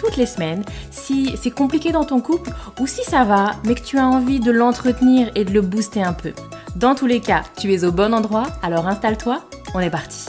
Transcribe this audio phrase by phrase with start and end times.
[0.00, 2.50] toutes les semaines si c'est compliqué dans ton couple
[2.80, 6.02] ou si ça va, mais que tu as envie de l'entretenir et de le booster
[6.02, 6.32] un peu.
[6.76, 9.44] Dans tous les cas, tu es au bon endroit, alors installe-toi,
[9.74, 10.26] on est parti.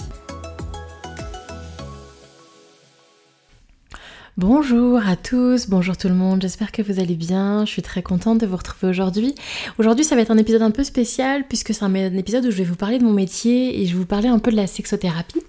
[4.37, 8.01] Bonjour à tous, bonjour tout le monde, j'espère que vous allez bien, je suis très
[8.01, 9.35] contente de vous retrouver aujourd'hui.
[9.77, 12.57] Aujourd'hui ça va être un épisode un peu spécial puisque c'est un épisode où je
[12.57, 14.67] vais vous parler de mon métier et je vais vous parler un peu de la
[14.67, 15.41] sexothérapie.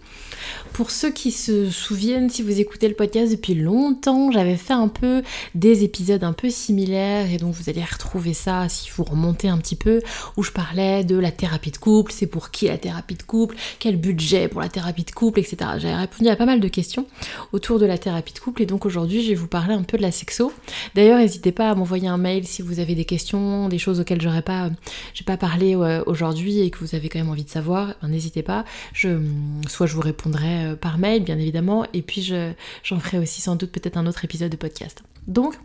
[0.73, 4.89] Pour ceux qui se souviennent, si vous écoutez le podcast depuis longtemps, j'avais fait un
[4.89, 5.23] peu
[5.55, 9.59] des épisodes un peu similaires et donc vous allez retrouver ça si vous remontez un
[9.59, 10.01] petit peu
[10.39, 13.55] où je parlais de la thérapie de couple, c'est pour qui la thérapie de couple,
[13.81, 15.57] quel budget pour la thérapie de couple, etc.
[15.77, 17.07] J'avais répondu à pas mal de questions
[17.53, 19.99] autour de la thérapie de couple et donc aujourd'hui je vais vous parler un peu
[19.99, 20.55] de la sexo.
[20.95, 24.23] D'ailleurs n'hésitez pas à m'envoyer un mail si vous avez des questions, des choses auxquelles
[24.23, 24.71] j'aurais pas,
[25.13, 28.09] j'ai pas parlé euh, aujourd'hui et que vous avez quand même envie de savoir, ben,
[28.09, 28.65] n'hésitez pas.
[28.95, 29.21] Je,
[29.69, 33.57] soit je vous répondrai euh, par mail, bien évidemment, et puis j'en ferai aussi sans
[33.57, 35.03] doute peut-être un autre épisode de podcast.
[35.27, 35.57] Donc,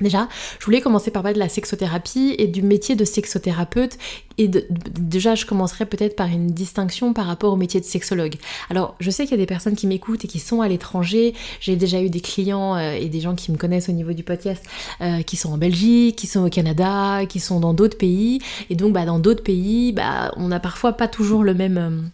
[0.00, 0.28] Déjà,
[0.58, 3.96] je voulais commencer par parler de la sexothérapie et du métier de sexothérapeute.
[4.38, 8.34] Et déjà, je commencerai peut-être par une distinction par rapport au métier de sexologue.
[8.70, 11.32] Alors, je sais qu'il y a des personnes qui m'écoutent et qui sont à l'étranger.
[11.60, 14.24] J'ai déjà eu des clients euh, et des gens qui me connaissent au niveau du
[14.24, 14.64] podcast
[15.00, 18.40] euh, qui sont en Belgique, qui sont au Canada, qui sont dans d'autres pays.
[18.70, 22.10] Et donc, bah, dans d'autres pays, bah, on n'a parfois pas toujours le même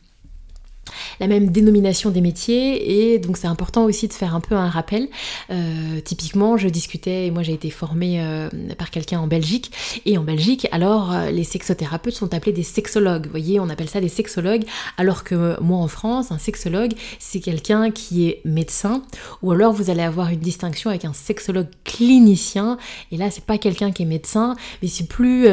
[1.20, 4.68] la même dénomination des métiers et donc c'est important aussi de faire un peu un
[4.68, 5.08] rappel.
[5.50, 8.48] Euh, typiquement, je discutais et moi j'ai été formée euh,
[8.78, 9.72] par quelqu'un en Belgique
[10.06, 13.26] et en Belgique, alors euh, les sexothérapeutes sont appelés des sexologues.
[13.26, 14.64] Vous voyez, on appelle ça des sexologues,
[14.96, 19.02] alors que moi en France, un sexologue c'est quelqu'un qui est médecin
[19.42, 22.78] ou alors vous allez avoir une distinction avec un sexologue clinicien
[23.12, 25.48] et là c'est pas quelqu'un qui est médecin, mais c'est plus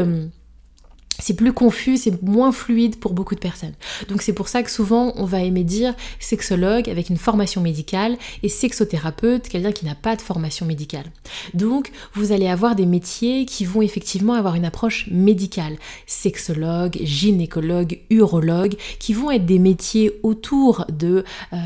[1.19, 3.73] c'est plus confus, c'est moins fluide pour beaucoup de personnes.
[4.09, 8.17] Donc c'est pour ça que souvent on va aimer dire sexologue avec une formation médicale
[8.44, 11.05] et sexothérapeute, quelqu'un qui n'a pas de formation médicale.
[11.53, 15.78] Donc vous allez avoir des métiers qui vont effectivement avoir une approche médicale.
[16.05, 21.23] Sexologue, gynécologue, urologue, qui vont être des métiers autour de
[21.53, 21.57] euh,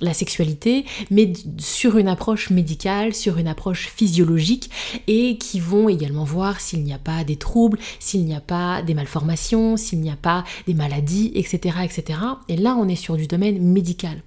[0.00, 4.70] la sexualité, mais sur une approche médicale, sur une approche physiologique,
[5.06, 8.82] et qui vont également voir s'il n'y a pas des troubles, s'il n'y a pas
[8.82, 12.18] des malformations, s'il n'y a pas des maladies, etc., etc.
[12.48, 14.22] Et là, on est sur du domaine médical.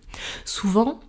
[0.45, 0.99] Souvent,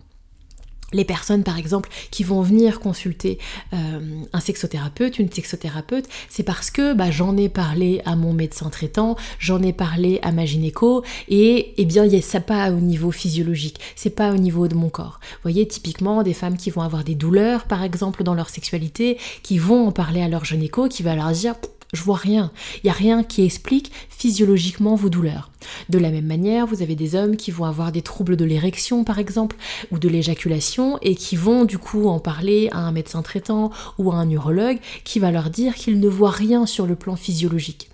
[0.93, 3.39] les personnes par exemple qui vont venir consulter
[3.73, 3.99] euh,
[4.31, 9.17] un sexothérapeute, une sexothérapeute, c'est parce que bah, j'en ai parlé à mon médecin traitant,
[9.39, 14.15] j'en ai parlé à ma gynéco et eh bien ça pas au niveau physiologique, c'est
[14.15, 15.19] pas au niveau de mon corps.
[15.21, 19.17] Vous voyez typiquement des femmes qui vont avoir des douleurs par exemple dans leur sexualité,
[19.41, 21.55] qui vont en parler à leur gynéco, qui va leur dire
[21.93, 22.51] je vois rien.
[22.77, 25.51] Il n'y a rien qui explique physiologiquement vos douleurs.
[25.89, 29.03] De la même manière, vous avez des hommes qui vont avoir des troubles de l'érection
[29.03, 29.55] par exemple,
[29.91, 34.11] ou de l'éjaculation, et qui vont du coup en parler à un médecin traitant ou
[34.11, 37.89] à un urologue qui va leur dire qu'ils ne voient rien sur le plan physiologique.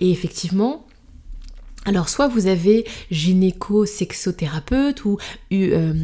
[0.00, 0.84] Et effectivement,
[1.86, 5.18] alors soit vous avez gynéco-sexothérapeute ou
[5.52, 5.94] euh,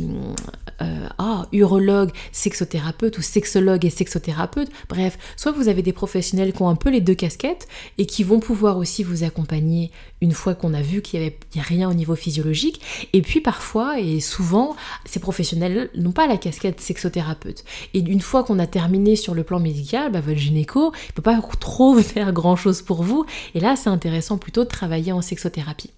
[0.81, 6.63] euh, ah, urologue, sexothérapeute ou sexologue et sexothérapeute, bref, soit vous avez des professionnels qui
[6.63, 7.69] ont un peu les deux casquettes
[7.99, 9.91] et qui vont pouvoir aussi vous accompagner
[10.21, 12.81] une fois qu'on a vu qu'il n'y avait rien au niveau physiologique,
[13.13, 17.65] et puis parfois et souvent, ces professionnels n'ont pas la casquette sexothérapeute.
[17.95, 21.23] Et une fois qu'on a terminé sur le plan médical, bah, votre gynéco ne peut
[21.23, 25.23] pas trop faire grand chose pour vous, et là c'est intéressant plutôt de travailler en
[25.23, 25.91] sexothérapie.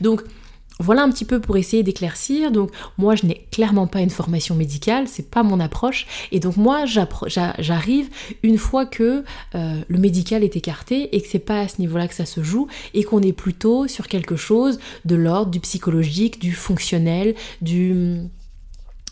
[0.00, 0.22] Donc
[0.80, 2.50] voilà un petit peu pour essayer d'éclaircir.
[2.50, 6.06] Donc moi je n'ai clairement pas une formation médicale, c'est pas mon approche.
[6.32, 8.08] Et donc moi j'arrive
[8.42, 9.24] une fois que
[9.54, 12.42] euh, le médical est écarté et que c'est pas à ce niveau-là que ça se
[12.42, 18.20] joue et qu'on est plutôt sur quelque chose de l'ordre du psychologique, du fonctionnel, du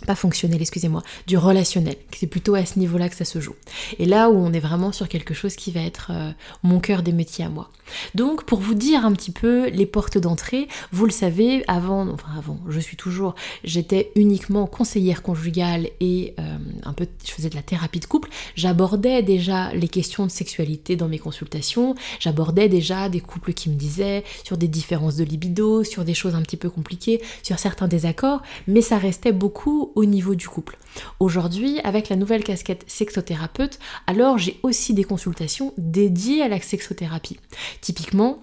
[0.06, 1.97] pas fonctionnel, excusez-moi, du relationnel.
[2.17, 3.55] C'est plutôt à ce niveau-là que ça se joue.
[3.99, 6.31] Et là où on est vraiment sur quelque chose qui va être euh,
[6.62, 7.70] mon cœur des métiers à moi.
[8.14, 12.31] Donc pour vous dire un petit peu les portes d'entrée, vous le savez, avant, enfin
[12.37, 17.56] avant, je suis toujours, j'étais uniquement conseillère conjugale et euh, un peu, je faisais de
[17.56, 18.31] la thérapie de couple.
[18.55, 21.94] J'abordais déjà les questions de sexualité dans mes consultations.
[22.20, 26.35] J'abordais déjà des couples qui me disaient sur des différences de libido, sur des choses
[26.35, 30.79] un petit peu compliquées, sur certains désaccords, mais ça restait beaucoup au niveau du couple.
[31.19, 37.39] Aujourd'hui, avec la nouvelle casquette sexothérapeute, alors j'ai aussi des consultations dédiées à la sexothérapie.
[37.81, 38.41] Typiquement,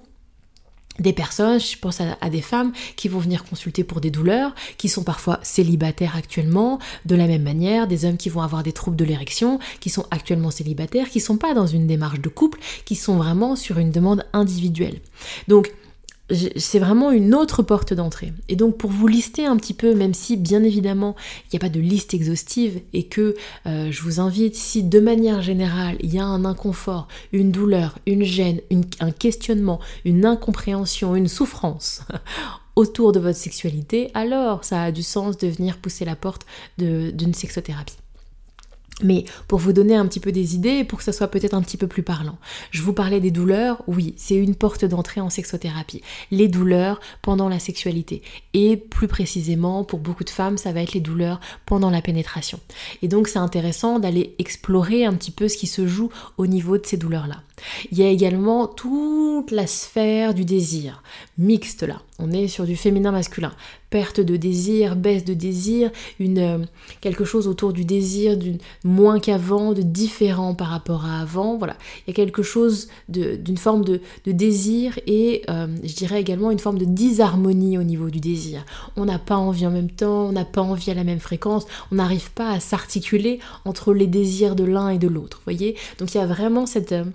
[1.00, 4.90] des personnes, je pense à, des femmes qui vont venir consulter pour des douleurs, qui
[4.90, 8.98] sont parfois célibataires actuellement, de la même manière, des hommes qui vont avoir des troubles
[8.98, 12.96] de l'érection, qui sont actuellement célibataires, qui sont pas dans une démarche de couple, qui
[12.96, 15.00] sont vraiment sur une demande individuelle.
[15.48, 15.72] Donc,
[16.58, 18.34] c'est vraiment une autre porte d'entrée.
[18.50, 21.16] Et donc pour vous lister un petit peu, même si bien évidemment
[21.46, 23.36] il n'y a pas de liste exhaustive et que
[23.66, 27.98] euh, je vous invite, si de manière générale il y a un inconfort, une douleur,
[28.06, 28.60] une gêne,
[29.00, 32.02] un questionnement, une incompréhension, une souffrance
[32.76, 36.46] autour de votre sexualité, alors ça a du sens de venir pousser la porte
[36.78, 37.96] d'une sexothérapie.
[39.04, 41.62] Mais pour vous donner un petit peu des idées, pour que ça soit peut-être un
[41.62, 42.38] petit peu plus parlant,
[42.72, 46.02] je vous parlais des douleurs, oui, c'est une porte d'entrée en sexothérapie.
[46.32, 48.24] Les douleurs pendant la sexualité.
[48.54, 52.60] Et plus précisément, pour beaucoup de femmes, ça va être les douleurs pendant la pénétration.
[53.04, 56.78] Et donc c'est intéressant d'aller explorer un petit peu ce qui se joue au niveau
[56.78, 57.44] de ces douleurs-là.
[57.92, 61.02] Il y a également toute la sphère du désir,
[61.38, 62.02] mixte là.
[62.20, 63.54] On est sur du féminin masculin.
[63.92, 66.58] Perte de désir, baisse de désir, une, euh,
[67.00, 71.58] quelque chose autour du désir, d'une moins qu'avant, de différent par rapport à avant.
[71.58, 71.78] Voilà.
[72.06, 76.60] Il y a quelque chose d'une forme de, désir et euh, je dirais également une
[76.60, 78.66] forme de disharmonie au niveau du désir.
[78.96, 81.66] On n'a pas envie en même temps, on n'a pas envie à la même fréquence,
[81.92, 85.42] on n'arrive pas à s'articuler entre les désirs de l'un et de l'autre.
[85.46, 85.78] Voyez?
[86.00, 86.92] Donc il y a vraiment cette.
[86.92, 87.06] Euh,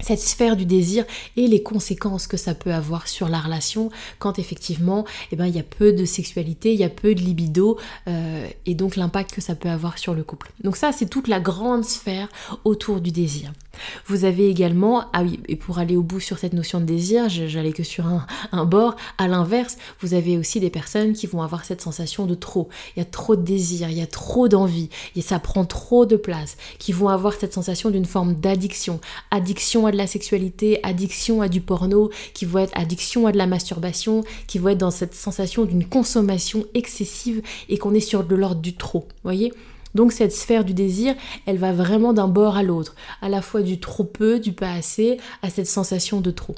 [0.00, 1.04] cette sphère du désir
[1.36, 5.56] et les conséquences que ça peut avoir sur la relation quand effectivement eh ben, il
[5.56, 7.78] y a peu de sexualité, il y a peu de libido
[8.08, 10.50] euh, et donc l'impact que ça peut avoir sur le couple.
[10.62, 12.28] Donc ça c'est toute la grande sphère
[12.64, 13.52] autour du désir.
[14.06, 17.28] Vous avez également, ah oui, et pour aller au bout sur cette notion de désir,
[17.28, 18.06] j'allais que sur
[18.52, 22.34] un, bord, à l'inverse, vous avez aussi des personnes qui vont avoir cette sensation de
[22.34, 22.68] trop.
[22.96, 26.06] Il y a trop de désir, il y a trop d'envie, et ça prend trop
[26.06, 29.00] de place, qui vont avoir cette sensation d'une forme d'addiction.
[29.30, 33.38] Addiction à de la sexualité, addiction à du porno, qui vont être addiction à de
[33.38, 38.24] la masturbation, qui vont être dans cette sensation d'une consommation excessive et qu'on est sur
[38.24, 39.06] de l'ordre du trop.
[39.24, 39.52] Voyez?
[39.96, 41.16] Donc cette sphère du désir,
[41.46, 44.70] elle va vraiment d'un bord à l'autre, à la fois du trop peu, du pas
[44.70, 46.54] assez, à cette sensation de trop.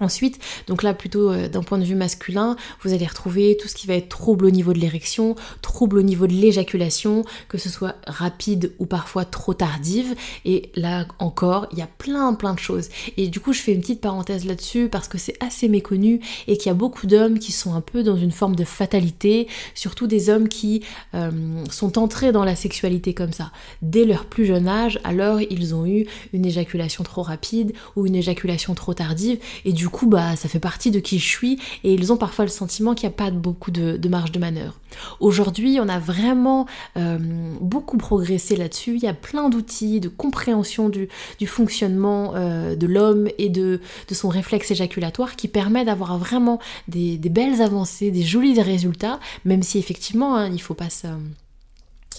[0.00, 3.76] Ensuite, donc là plutôt euh, d'un point de vue masculin, vous allez retrouver tout ce
[3.76, 7.68] qui va être trouble au niveau de l'érection, trouble au niveau de l'éjaculation, que ce
[7.68, 10.16] soit rapide ou parfois trop tardive.
[10.44, 12.88] Et là encore, il y a plein plein de choses.
[13.16, 16.56] Et du coup, je fais une petite parenthèse là-dessus parce que c'est assez méconnu et
[16.56, 19.46] qu'il y a beaucoup d'hommes qui sont un peu dans une forme de fatalité,
[19.76, 20.82] surtout des hommes qui
[21.14, 21.30] euh,
[21.70, 24.98] sont entrés dans la sexualité comme ça dès leur plus jeune âge.
[25.04, 29.90] Alors ils ont eu une éjaculation trop rapide ou une éjaculation trop tardive et du
[29.90, 32.94] coup, bah, ça fait partie de qui je suis et ils ont parfois le sentiment
[32.94, 34.80] qu'il n'y a pas beaucoup de, marge de manœuvre.
[35.20, 36.64] Aujourd'hui, on a vraiment
[36.96, 37.18] euh,
[37.60, 38.94] beaucoup progressé là-dessus.
[38.94, 41.10] Il y a plein d'outils de compréhension du,
[41.46, 43.78] fonctionnement euh, de l'homme et de,
[44.10, 49.76] son réflexe éjaculatoire qui permet d'avoir vraiment des, belles avancées, des jolis résultats, même si
[49.76, 51.08] effectivement, hein, il ne faut pas se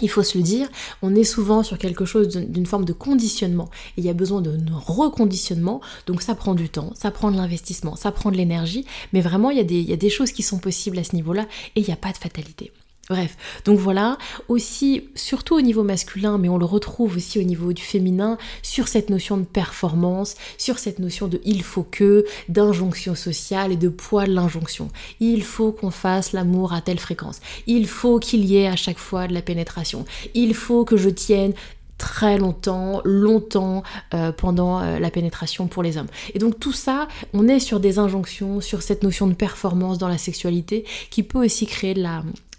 [0.02, 0.68] il faut se le dire,
[1.02, 3.70] on est souvent sur quelque chose d'une forme de conditionnement.
[3.98, 7.38] Et il y a besoin de reconditionnement, donc ça prend du temps, ça prend de
[7.38, 10.60] l'investissement, ça prend de l'énergie, mais vraiment il y, a des, des choses qui sont
[10.60, 11.46] possibles à ce niveau-là.
[11.76, 12.72] Et il n'y a pas de fatalité.
[13.08, 17.72] Bref, donc voilà, aussi, surtout au niveau masculin, mais on le retrouve aussi au niveau
[17.72, 23.14] du féminin, sur cette notion de performance, sur cette notion de il faut que, d'injonction
[23.14, 24.90] sociale et de poids de l'injonction.
[25.20, 27.42] Il faut qu'on fasse l'amour à telle fréquence.
[27.68, 30.06] Il faut qu'il y ait à chaque fois de la pénétration.
[30.34, 31.54] Il faut que je tienne
[31.98, 33.84] très longtemps, longtemps
[34.14, 36.08] euh, pendant euh, la pénétration pour les hommes.
[36.34, 40.10] Et donc tout ça, on est sur des injonctions, sur cette notion de performance dans
[40.10, 42.04] la sexualité qui peut aussi créer de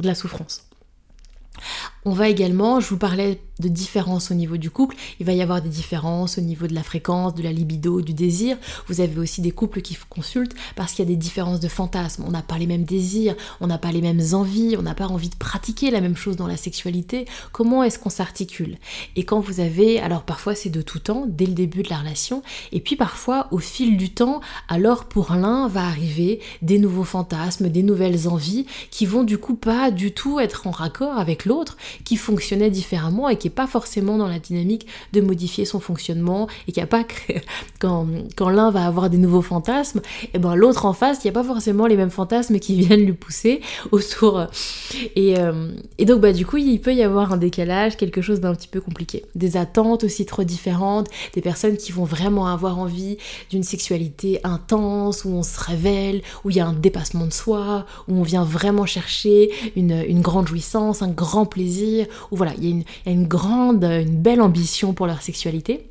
[0.02, 0.66] la souffrance.
[2.08, 5.42] On va également, je vous parlais de différences au niveau du couple, il va y
[5.42, 8.58] avoir des différences au niveau de la fréquence, de la libido, du désir.
[8.86, 12.22] Vous avez aussi des couples qui consultent parce qu'il y a des différences de fantasmes.
[12.24, 15.08] On n'a pas les mêmes désirs, on n'a pas les mêmes envies, on n'a pas
[15.08, 17.24] envie de pratiquer la même chose dans la sexualité.
[17.50, 18.76] Comment est-ce qu'on s'articule?
[19.16, 21.98] Et quand vous avez, alors parfois c'est de tout temps, dès le début de la
[21.98, 27.04] relation, et puis parfois au fil du temps, alors pour l'un va arriver des nouveaux
[27.04, 31.46] fantasmes, des nouvelles envies qui vont du coup pas du tout être en raccord avec
[31.46, 35.80] l'autre qui fonctionnait différemment et qui n'est pas forcément dans la dynamique de modifier son
[35.80, 37.04] fonctionnement et qui a pas
[37.78, 41.26] quand, quand l'un va avoir des nouveaux fantasmes, et eh ben l'autre en face, il
[41.26, 43.60] n'y a pas forcément les mêmes fantasmes qui viennent lui pousser
[43.92, 44.46] autour.
[45.14, 48.40] Et, euh, et donc bah du coup il peut y avoir un décalage, quelque chose
[48.40, 49.24] d'un petit peu compliqué.
[49.34, 53.18] Des attentes aussi trop différentes, des personnes qui vont vraiment avoir envie
[53.50, 57.86] d'une sexualité intense, où on se révèle, où il y a un dépassement de soi,
[58.08, 61.85] où on vient vraiment chercher une, grande jouissance, un grand plaisir,
[62.30, 65.88] où voilà, il y, a une, grande, une belle ambition pour leur sexualité.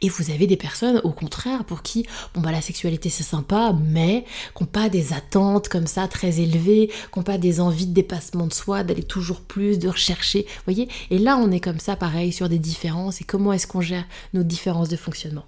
[0.00, 3.74] Et vous avez des personnes, au contraire, pour qui, bon bah la sexualité c'est sympa,
[3.76, 4.24] mais
[4.56, 7.92] qui n'ont pas des attentes comme ça très élevées, qui n'ont pas des envies de
[7.92, 11.96] dépassement de soi, d'aller toujours plus, de rechercher, voyez Et là on est comme ça
[11.96, 15.46] pareil sur des différences et comment est-ce qu'on gère nos différences de fonctionnement.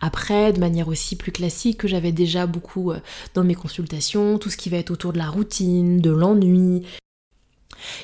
[0.00, 3.00] Après, de manière aussi plus classique que j'avais déjà beaucoup euh,
[3.34, 6.84] dans mes consultations, tout ce qui va être autour de la routine, de l'ennui,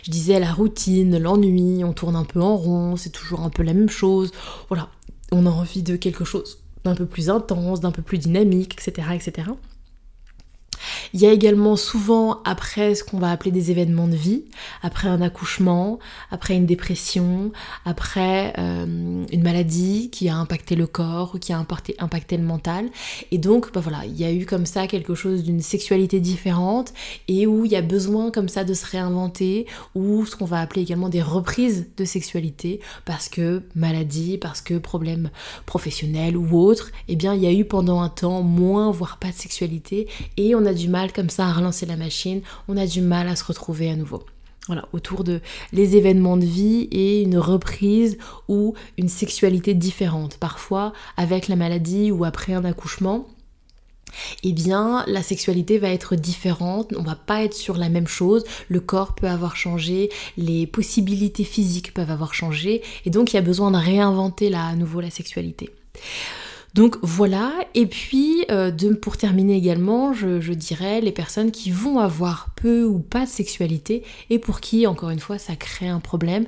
[0.03, 3.63] je disais la routine, l'ennui, on tourne un peu en rond, c'est toujours un peu
[3.63, 4.33] la même chose.
[4.69, 4.89] Voilà,
[5.31, 9.09] on a envie de quelque chose d'un peu plus intense, d'un peu plus dynamique, etc.
[9.15, 9.49] etc.
[11.15, 14.45] Il y a également souvent après ce qu'on va appeler des événements de vie,
[14.83, 15.99] après un accouchement,
[16.31, 17.53] après une dépression,
[17.85, 22.45] après euh, une maladie qui a impacté le corps ou qui a impacté, impacté le
[22.45, 22.89] mental.
[23.31, 26.93] Et donc, bah voilà, il y a eu comme ça quelque chose d'une sexualité différente
[27.29, 30.61] et où il y a besoin comme ça de se réinventer ou ce qu'on va
[30.61, 35.31] appeler également des reprises de sexualité parce que maladie, parce que problème
[35.67, 39.29] professionnel ou autre, eh bien il y a eu pendant un temps moins voire pas
[39.29, 42.87] de sexualité et on a du mal comme ça à relancer la machine, on a
[42.87, 44.23] du mal à se retrouver à nouveau.
[44.69, 45.41] Voilà, autour de
[45.73, 48.17] les événements de vie et une reprise
[48.49, 50.37] ou une sexualité différente.
[50.39, 53.27] Parfois, avec la maladie ou après un accouchement,
[54.45, 58.45] eh bien la sexualité va être différente, on va pas être sur la même chose,
[58.69, 63.39] le corps peut avoir changé, les possibilités physiques peuvent avoir changé, et donc il y
[63.39, 65.71] a besoin de réinventer là à nouveau la sexualité.
[66.75, 72.49] Donc voilà, et puis euh, pour terminer également, je, dirais les personnes qui vont avoir
[72.57, 76.47] peu ou pas de sexualité et pour qui, encore une fois, ça crée un problème.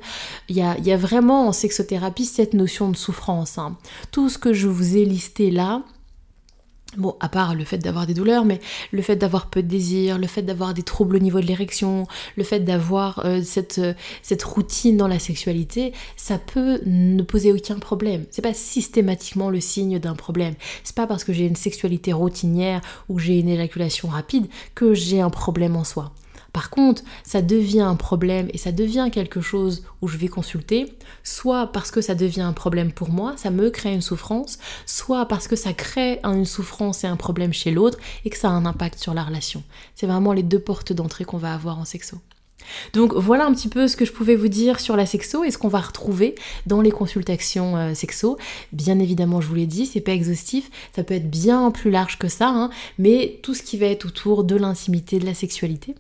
[0.49, 3.59] Il y a, vraiment en sexothérapie cette notion de souffrance.
[3.59, 3.76] Hein.
[4.12, 5.83] Tout ce que je vous ai listé là,
[6.97, 8.61] Bon, à part le fait d'avoir des douleurs, mais
[8.93, 12.07] le fait d'avoir peu de désir, le fait d'avoir des troubles au niveau de l'érection,
[12.37, 17.53] le fait d'avoir euh, cette, euh, cette routine dans la sexualité, ça peut ne poser
[17.53, 18.25] aucun problème.
[18.31, 20.55] C'est pas systématiquement le signe d'un problème.
[20.85, 25.21] C'est pas parce que j'ai une sexualité routinière ou j'ai une éjaculation rapide que j'ai
[25.21, 26.13] un problème en soi.
[26.55, 30.95] Par contre, ça devient un problème et ça devient quelque chose où je vais consulter,
[31.25, 35.27] soit parce que ça devient un problème pour moi, ça me crée une souffrance, soit
[35.27, 38.53] parce que ça crée une souffrance et un problème chez l'autre et que ça a
[38.53, 39.65] un impact sur la relation.
[39.97, 42.19] C'est vraiment les deux portes d'entrée qu'on va avoir en sexo.
[42.93, 45.51] Donc voilà un petit peu ce que je pouvais vous dire sur la sexo et
[45.51, 48.39] ce qu'on va retrouver dans les consultations euh, sexo.
[48.73, 52.17] Bien évidemment, je vous l'ai dit, c'est pas exhaustif, ça peut être bien plus large
[52.17, 55.97] que ça, hein, mais tout ce qui va être autour de l'intimité, de la sexualité.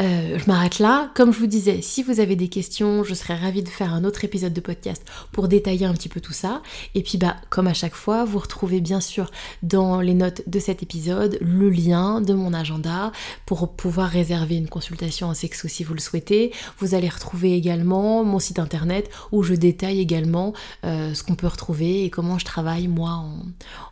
[0.00, 1.10] Euh, je m'arrête là.
[1.14, 4.04] Comme je vous disais, si vous avez des questions, je serais ravie de faire un
[4.04, 6.62] autre épisode de podcast pour détailler un petit peu tout ça.
[6.94, 9.30] Et puis bah, comme à chaque fois, vous retrouvez bien sûr
[9.62, 13.12] dans les notes de cet épisode le lien de mon agenda
[13.46, 16.52] pour pouvoir réserver une consultation en sexo si vous le souhaitez.
[16.78, 20.52] Vous allez retrouver également mon site internet où je détaille également
[20.84, 23.42] euh, ce qu'on peut retrouver et comment je travaille moi en,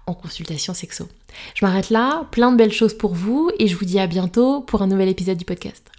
[0.06, 1.08] en consultation sexo.
[1.54, 4.60] Je m'arrête là, plein de belles choses pour vous et je vous dis à bientôt
[4.60, 5.90] pour un nouvel épisode du podcast.